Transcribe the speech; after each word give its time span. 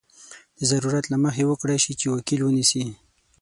د 0.57 0.59
ضرورت 0.71 1.05
له 1.09 1.17
مخې 1.23 1.43
وکړای 1.47 1.79
شي 1.83 1.93
چې 1.99 2.07
وکیل 2.15 2.41
ونیسي. 2.43 2.83